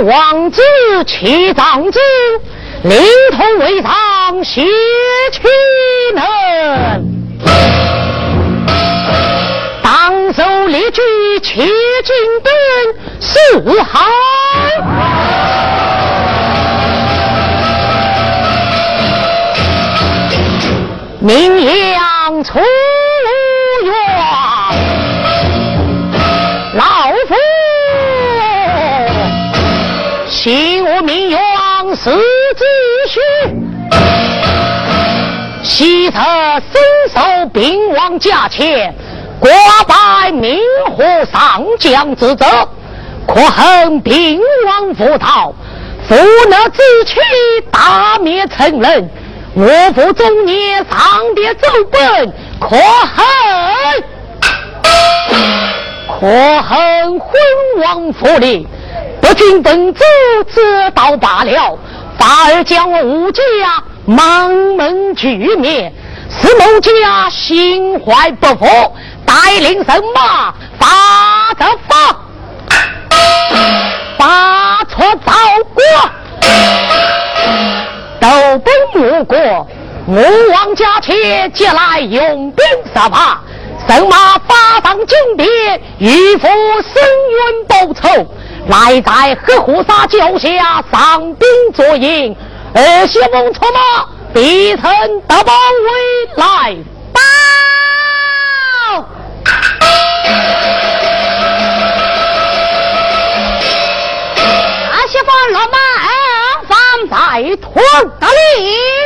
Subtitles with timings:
[0.00, 0.62] 王子
[1.06, 1.98] 齐长子，
[2.84, 2.96] 领
[3.32, 4.62] 头为上谢
[5.32, 5.40] 其
[6.14, 6.24] 能，
[9.82, 11.00] 当手列举
[11.42, 12.14] 切金
[12.44, 12.52] 灯
[13.18, 14.06] 四海，
[21.20, 22.60] 名扬出。
[30.40, 32.10] 信我名扬世
[32.54, 32.64] 子
[33.08, 33.20] 虚，
[35.64, 36.80] 昔则身
[37.12, 38.94] 受兵王驾前，
[39.40, 39.50] 挂
[39.88, 40.60] 拜明
[40.96, 42.46] 和上将之责，
[43.26, 45.52] 可恨兵王复逃，
[46.08, 46.14] 负
[46.48, 47.16] 那之气
[47.72, 49.10] 大灭成人，
[49.54, 53.24] 我父中年上殿奏本，可恨，
[56.06, 57.28] 可恨昏
[57.82, 58.64] 王复临。
[59.38, 60.02] 不君本主
[60.52, 61.78] 知道罢了，
[62.18, 63.42] 反而将吴家
[64.04, 65.92] 满门俱灭，
[66.28, 68.66] 使某家心怀不服，
[69.24, 72.16] 带领神马发着发，
[74.18, 75.32] 发出赵
[75.72, 75.84] 国，
[78.20, 78.28] 斗
[78.58, 79.38] 本无国，
[80.08, 80.16] 吴
[80.52, 83.40] 王家妾接来用兵杀伐，
[83.86, 85.48] 神马发上金鞭，
[85.98, 86.48] 欲赴
[86.82, 88.26] 深渊报仇。
[88.68, 92.36] 来在河湖沙脚下上兵作营，
[92.74, 94.82] 二小翁出马，必称
[95.26, 96.76] 大包围来
[97.10, 97.20] 报。
[104.92, 105.78] 阿西方落马，
[106.68, 106.76] 方
[107.08, 107.82] 在屯
[108.20, 108.97] 大令。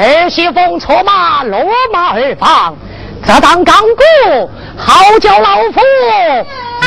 [0.00, 1.58] 儿媳妇策马落
[1.92, 2.74] 马而放，
[3.26, 5.80] 这当刚过，好叫老夫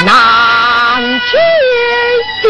[0.04, 1.38] 难解
[2.42, 2.50] 决。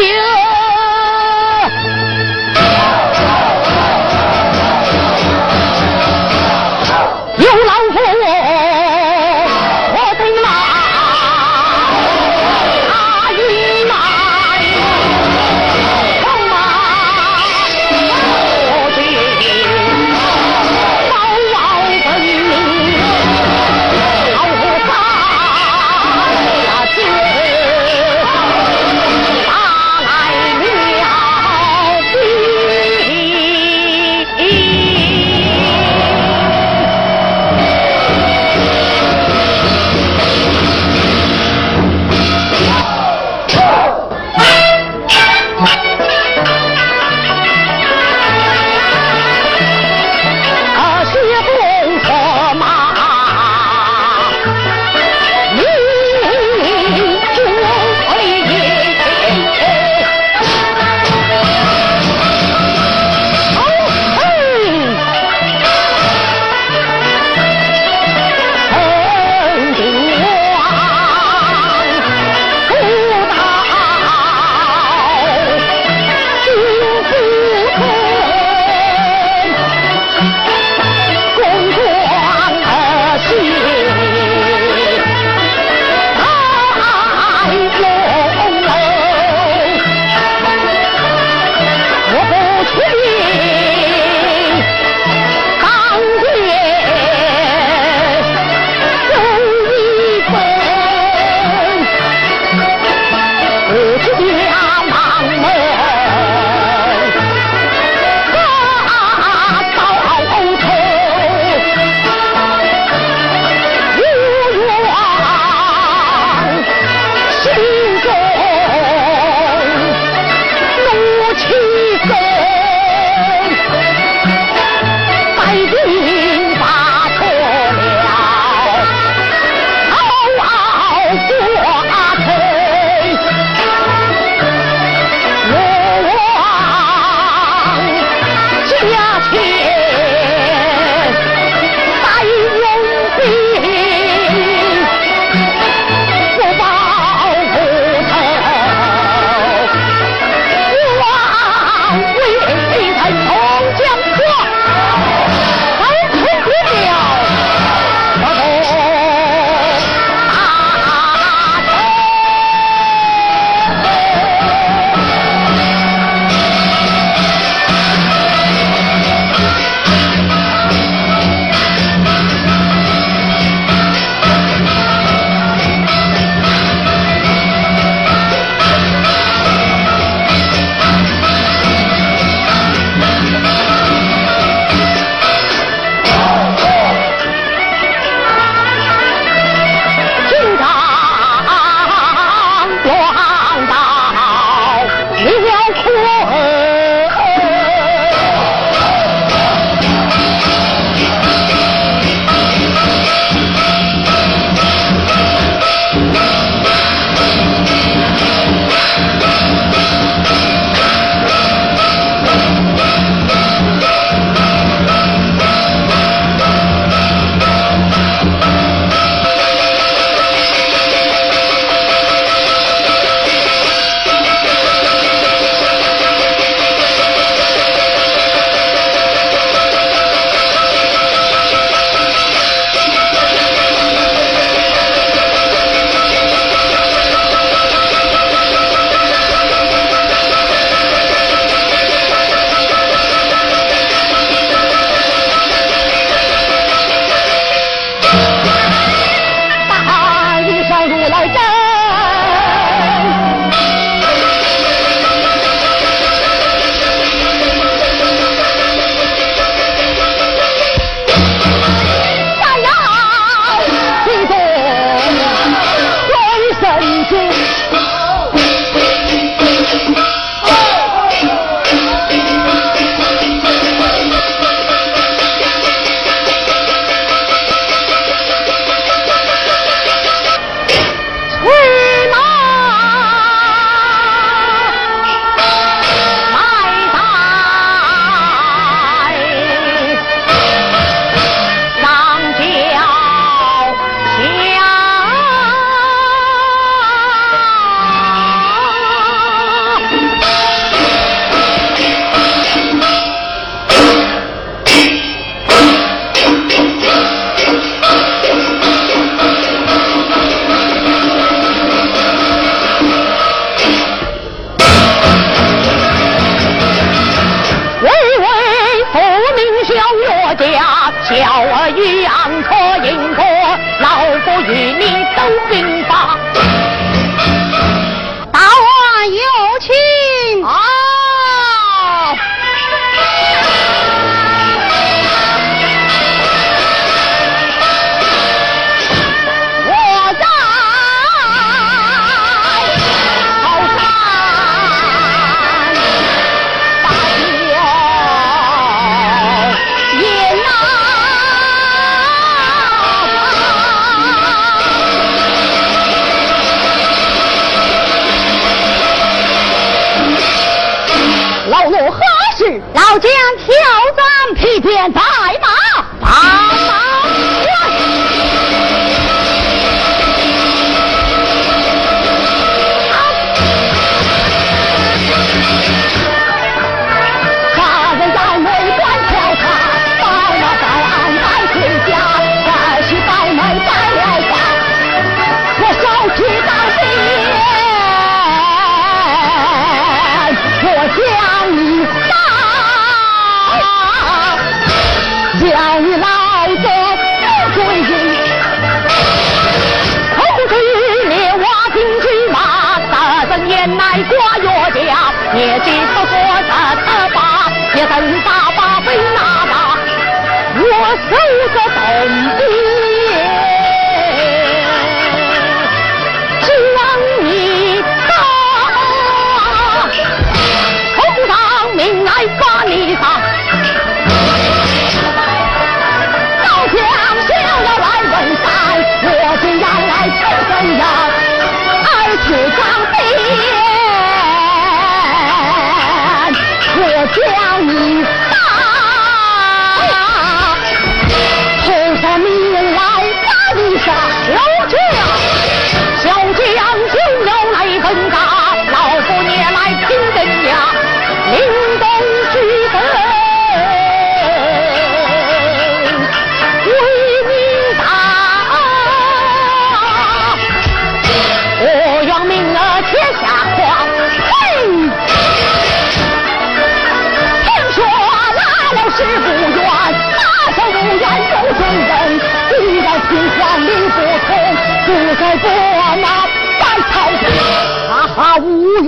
[362.94, 363.46] 我这样跳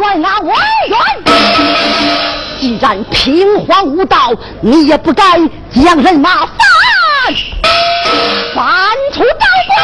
[0.07, 0.55] 害那王
[0.87, 0.97] 猿，
[2.61, 5.37] 既然平黄无道，你也不该
[5.75, 6.49] 将人马反
[8.55, 8.65] 反
[9.13, 9.75] 出高官，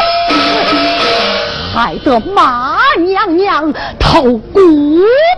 [1.75, 4.61] 害得马娘娘投孤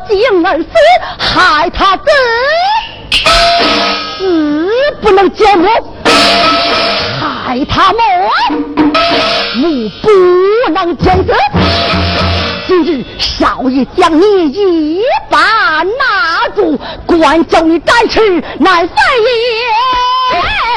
[0.06, 0.68] 井而死，
[1.18, 2.02] 害他子
[4.18, 4.22] 死
[5.00, 5.66] 不能见母，
[6.04, 7.98] 害他母
[9.62, 10.10] 母不
[10.74, 11.32] 能见子。
[12.66, 20.73] 今日少爷将你一把拿住，管教你展翅难飞也。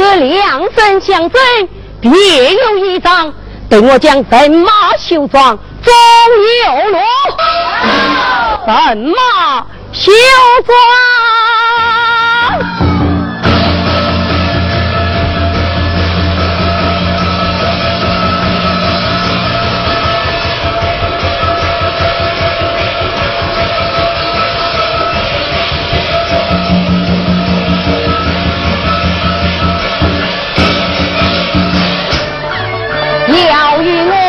[0.00, 1.42] 父子两身相争，
[2.00, 2.10] 别
[2.54, 3.34] 有一章。
[3.68, 5.92] 等我将人马修装，终
[6.64, 6.98] 有路。
[8.66, 10.10] 人马修
[10.64, 10.74] 装。
[33.30, 34.19] 鸟语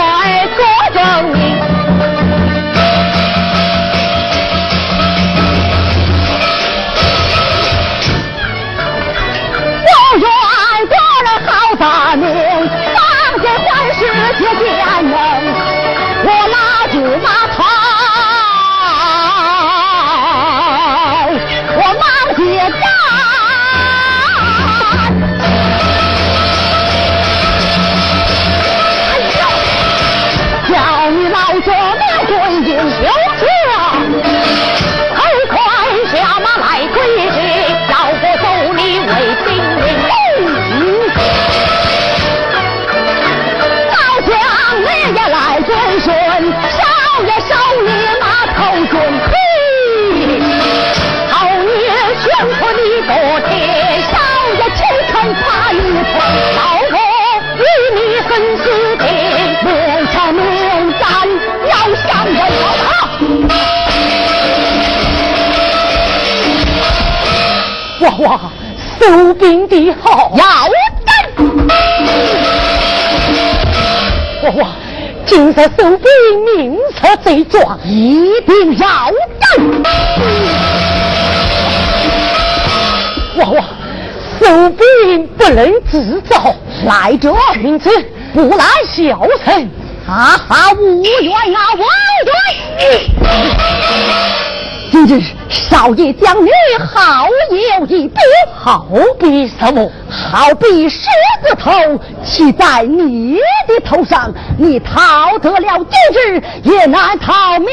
[68.02, 68.52] 哇！
[69.00, 70.44] 收兵的好，要
[71.06, 71.12] 战！
[74.44, 74.70] 哇哇！
[75.26, 76.08] 今日收兵，
[76.58, 78.88] 明察贼状，一定要
[79.40, 79.50] 战！
[83.38, 83.64] 哇哇！
[84.40, 87.90] 收兵不能自招，来者，君子
[88.34, 89.70] 不来小臣，
[90.08, 91.80] 哈哈，无冤啊，无
[92.80, 94.51] 冤！
[94.92, 96.50] 今日少爷将你
[96.94, 97.26] 好
[97.80, 98.16] 有一比，
[98.54, 98.86] 好
[99.18, 99.90] 比什么？
[100.10, 101.08] 好比狮
[101.46, 101.72] 子头
[102.26, 107.72] 骑在你的头上，你逃得了今日，也难逃明日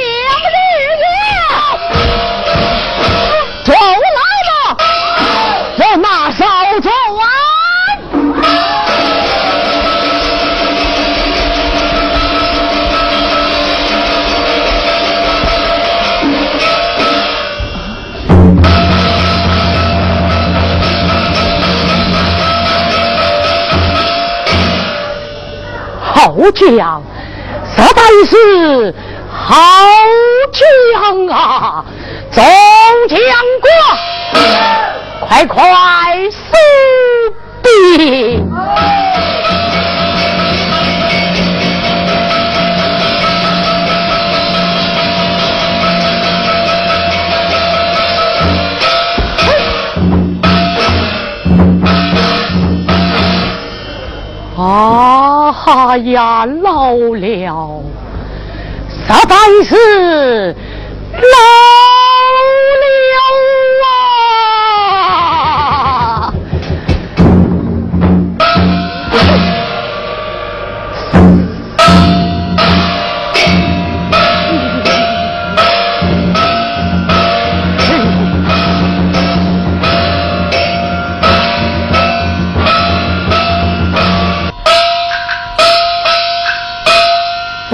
[1.01, 1.09] 也。
[3.65, 4.28] 走啦
[26.53, 27.03] 将，
[27.65, 28.95] 实在是
[29.31, 29.57] 好
[30.53, 31.85] 将啊！
[32.33, 32.43] 众
[33.09, 33.19] 将
[33.63, 33.71] 官，
[35.29, 35.61] 快快
[36.31, 36.39] 收
[37.63, 38.49] 兵！
[55.71, 57.83] 他呀，老了，
[58.89, 60.57] 实在是
[61.13, 61.78] 老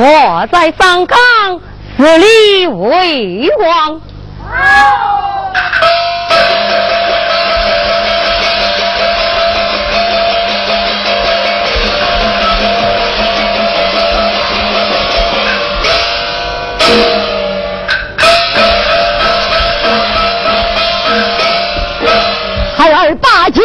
[0.06, 1.18] 我在上岗，
[1.96, 3.98] 死里为王。
[22.76, 23.62] 孩儿拜见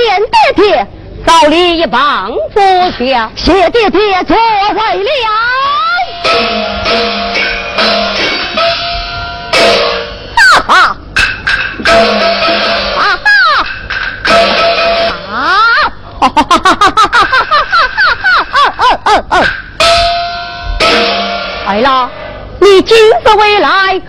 [0.56, 0.88] 爹爹，
[1.26, 2.62] 早礼一棒不
[3.04, 5.49] 下，谢爹爹作为了。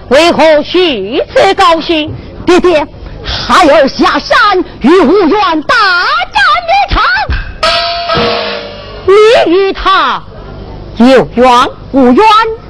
[0.08, 0.62] 为何如
[1.32, 2.12] 此高兴？
[2.44, 2.86] 爹爹，
[3.24, 5.76] 孩儿下山与吴元大
[6.32, 7.02] 战一场。
[9.06, 9.14] 你
[9.52, 10.22] 与他
[10.96, 12.24] 有缘无冤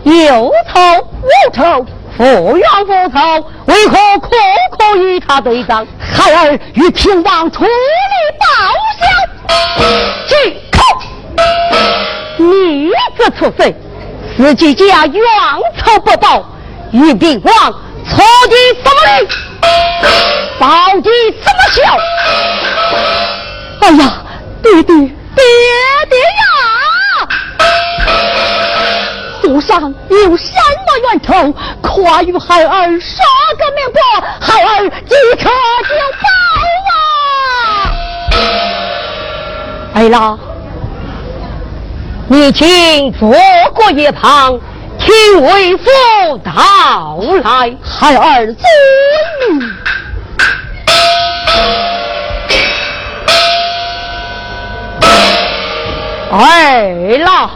[0.04, 0.80] 有仇
[1.22, 1.86] 无仇，
[2.18, 4.30] 无冤无仇，为何苦
[4.70, 5.86] 苦与他对战？
[6.00, 7.70] 孩儿与平王处理
[8.38, 8.46] 报
[8.98, 9.04] 销。
[10.26, 10.36] 进
[10.72, 10.82] 口！
[12.38, 13.74] 你这畜生，
[14.38, 15.22] 自己家冤
[15.76, 16.42] 仇不报，
[16.92, 17.54] 与平王
[18.08, 19.28] 错的什么理？
[20.58, 20.66] 报
[21.00, 21.10] 的
[21.42, 21.78] 什么效？
[23.80, 24.02] 哎呀，
[24.62, 25.04] 爹爹，爹
[26.08, 26.49] 爹呀！
[29.60, 30.52] 上有什
[30.86, 33.22] 么冤仇，快与孩儿说
[33.58, 34.00] 个明白，
[34.40, 35.50] 孩儿即刻
[35.88, 36.24] 就报
[36.90, 38.40] 啊！
[39.94, 40.38] 哎啦，
[42.28, 43.28] 你请坐
[43.74, 44.58] 过一旁，
[44.98, 45.90] 听为父
[46.44, 47.76] 道来。
[47.82, 48.56] 孩儿遵
[49.50, 49.60] 命。
[56.32, 57.50] 儿啦，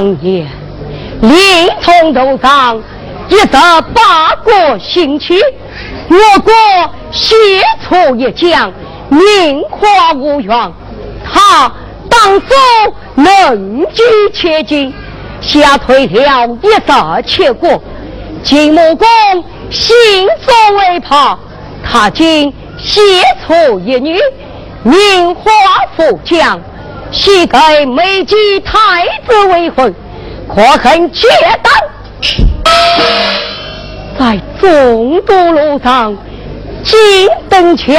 [0.00, 0.48] 当年
[1.20, 2.82] 临潼头上
[3.28, 3.58] 一则
[3.92, 5.38] 八国兴起，
[6.08, 6.50] 我国
[7.12, 7.36] 协
[7.86, 8.72] 出一将，
[9.10, 10.72] 名花无冤。
[11.22, 11.70] 他
[12.08, 12.46] 当初
[13.14, 14.90] 能举千金，
[15.42, 17.78] 下退了一十七国。
[18.42, 19.06] 秦穆公
[19.68, 21.38] 心中为怕，
[21.84, 23.02] 他今写
[23.46, 24.18] 出一女，
[24.82, 25.52] 名花
[25.94, 26.58] 富将，
[27.12, 29.94] 许给美姬太子为婚，
[30.48, 31.28] 可恨结
[31.62, 31.72] 党。
[34.18, 36.16] 在中都路上，
[36.84, 37.92] 金灯桥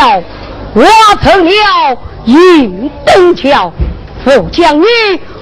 [0.76, 3.72] 挖成了银灯桥，
[4.24, 4.86] 副将女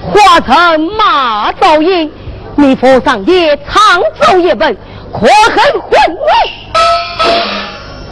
[0.02, 2.10] 化成马早英，
[2.56, 4.76] 你府上也常奏一本，
[5.12, 6.30] 可恨混为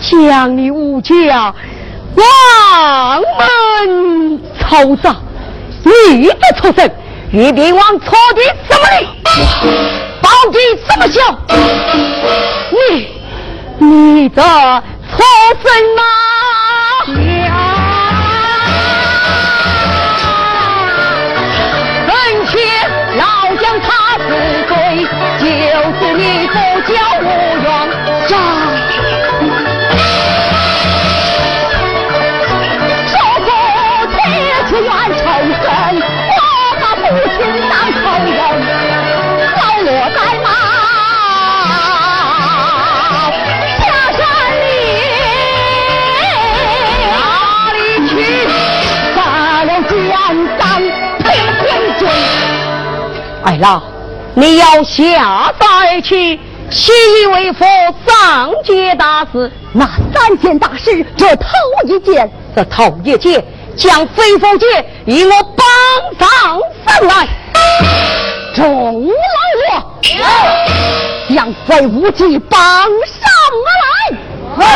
[0.01, 1.55] 将你武家
[2.14, 5.16] 王门仇杀，
[5.85, 6.91] 你的畜生，
[7.31, 9.07] 与兵王错的什么理？
[10.21, 11.21] 报的什么效？
[12.71, 13.09] 你
[13.87, 15.23] 你的畜
[15.62, 16.01] 生啊！
[53.61, 53.64] 了奸党配天君。
[53.64, 53.83] 哎啦，
[54.35, 56.38] 你要下拜去，
[56.71, 56.92] 西
[57.33, 57.66] 为佛
[58.07, 59.51] 上界大事。
[59.73, 61.47] 那三件大事，这头
[61.87, 63.44] 一件，这头一件，
[63.77, 64.66] 将飞凤姐
[65.07, 65.66] 与我绑
[66.18, 67.29] 上身来。
[68.55, 69.12] 众老
[69.71, 73.31] 我将飞无忌绑上
[74.59, 74.68] 来。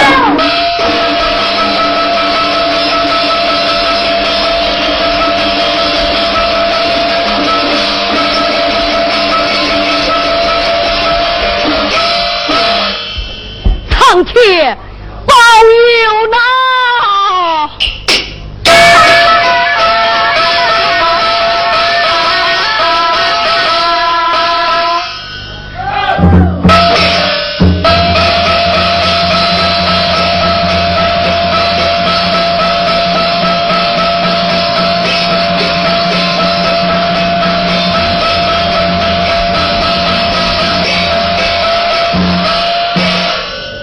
[14.34, 14.78] 上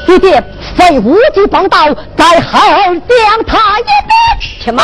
[0.10, 0.44] 你爹，
[0.76, 1.86] 费无极帮到，
[2.18, 4.12] 在孩儿将他一鞭。
[4.60, 4.84] 且马，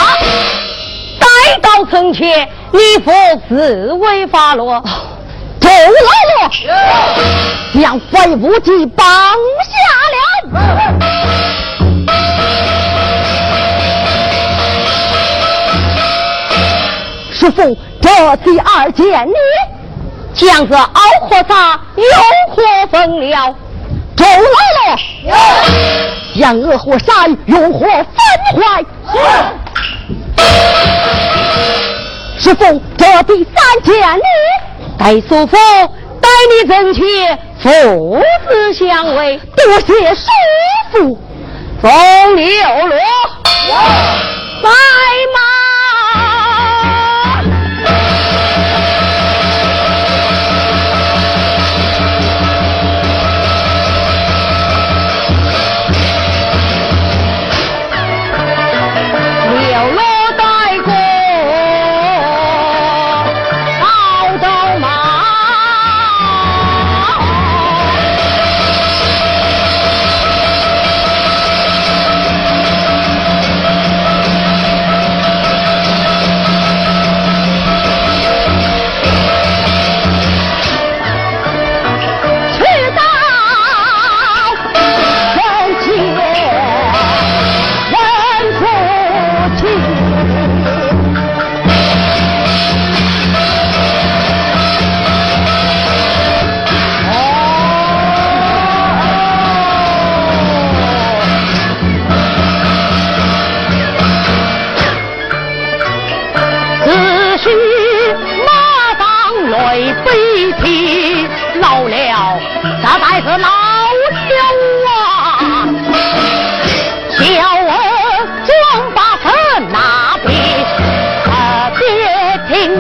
[1.19, 1.25] 待
[1.63, 3.11] 到从前，你父
[3.49, 4.79] 子为法罗，
[5.59, 6.51] 走来了，
[7.73, 9.07] 将费无极绑
[9.63, 9.73] 下
[10.13, 10.15] 了。
[17.33, 19.33] 师傅，这第二件你，
[20.35, 21.55] 将个熬火灶，
[21.95, 22.03] 又
[22.53, 22.61] 火
[22.91, 23.55] 焚了。
[24.15, 24.97] 走来了，
[26.39, 28.15] 将恶火山用火焚
[28.55, 28.83] 坏。
[32.39, 34.21] 师傅，这第三件你
[34.97, 35.57] 带叔父
[36.21, 37.01] 带你正去
[37.63, 40.27] 父子相会，多谢师
[40.91, 41.19] 傅。
[41.81, 42.45] 风流
[42.87, 42.97] 罗，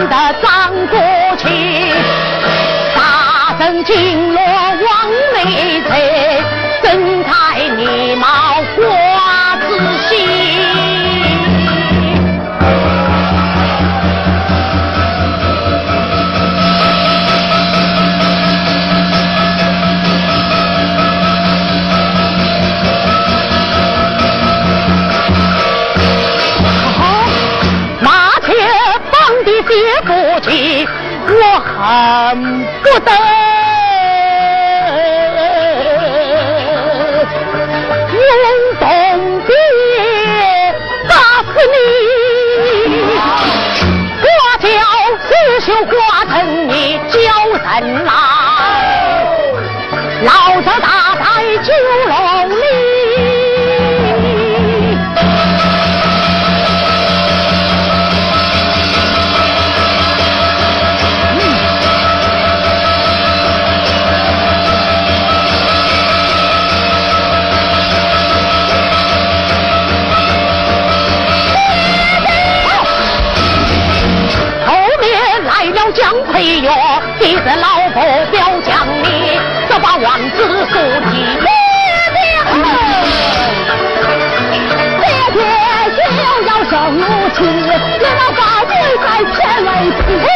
[0.09, 0.33] 在
[5.89, 6.04] 吗？
[31.95, 32.35] 恨
[32.83, 33.09] 不得
[38.11, 38.19] 用
[38.81, 38.85] 东
[39.45, 39.49] 边
[41.07, 41.77] 打死你，
[44.27, 44.27] 我
[44.59, 44.67] 叫
[45.25, 45.31] 师
[45.61, 45.89] 兄化
[46.25, 46.33] 成
[46.67, 47.15] 你叫
[47.47, 47.63] 人
[48.03, 48.09] 来，
[50.23, 50.29] 老
[50.61, 51.23] 子打在
[51.63, 51.71] 九
[52.07, 52.11] 龙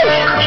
[0.10, 0.39] Thank you.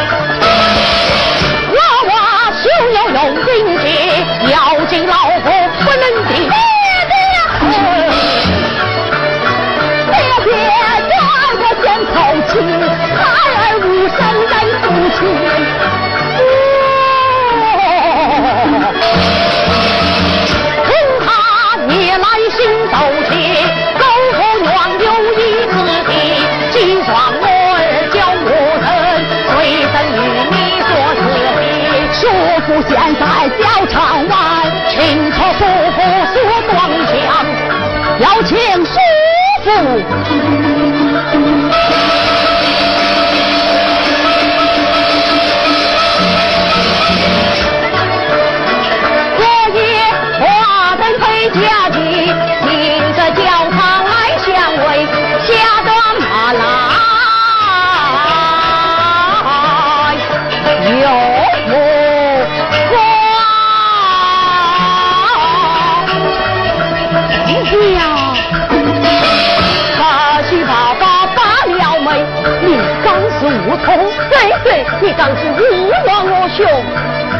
[73.72, 73.88] 我同
[74.28, 74.68] 三哥，
[75.00, 76.60] 你当时误忘我兄，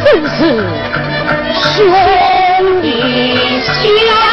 [0.03, 0.35] 真是
[1.53, 4.32] 兄弟相。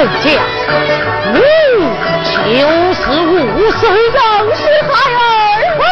[0.00, 0.32] 怎讲？
[1.34, 3.80] 你就是无生
[4.14, 4.20] 让
[4.56, 5.20] 是孩儿
[5.76, 5.82] 人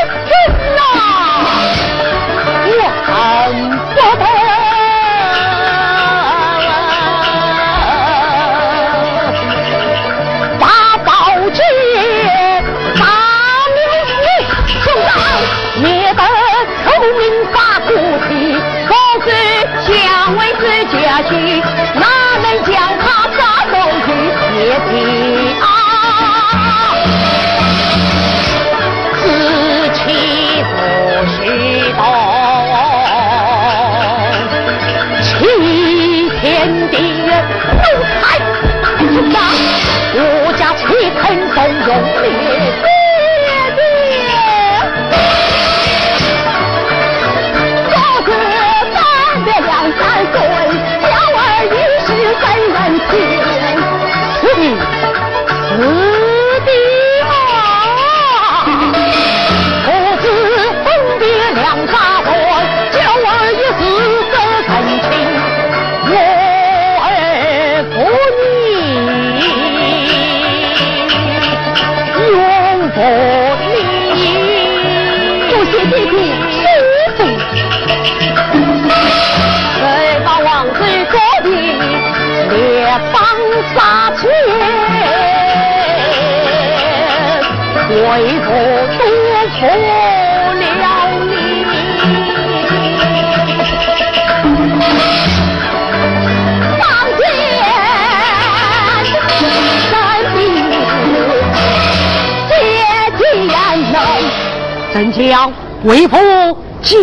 [0.74, 0.80] 呐！
[2.64, 3.12] 我恨
[3.76, 4.47] 不得。
[104.98, 105.52] 怎讲
[105.84, 106.16] 为父
[106.82, 106.96] 接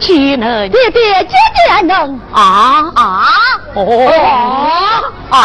[0.00, 0.70] 见人？
[0.70, 3.28] 爹爹接见人啊啊！
[3.74, 4.10] 哦
[5.28, 5.36] 啊！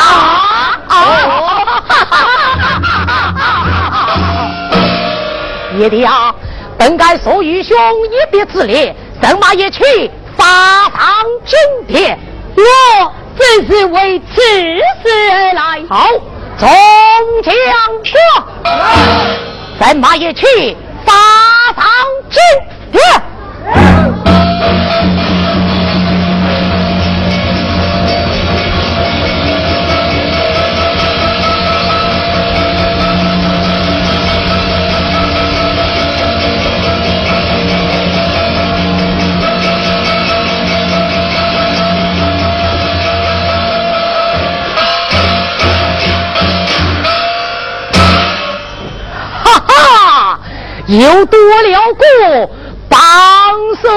[5.78, 6.34] 爷爹呀，
[6.78, 10.46] 本该所与兄一别之烈，怎么也去发
[10.84, 10.94] 丧
[11.46, 11.60] 金
[11.94, 12.18] 殿？
[12.56, 12.64] 我
[13.38, 15.82] 正是为此事而来。
[15.90, 16.08] 好，
[16.58, 16.70] 众
[17.44, 17.54] 将
[18.02, 18.16] 过，
[19.78, 20.48] 怎么也去
[21.78, 21.84] 发
[22.32, 22.77] 丧
[50.88, 52.50] 又多了个
[52.88, 52.98] 帮
[53.82, 53.90] 手。